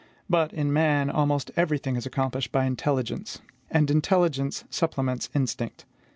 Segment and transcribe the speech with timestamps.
[0.27, 5.85] But, in man, almost every thing is accomplished by intelligence; and intelligence supplements instinct.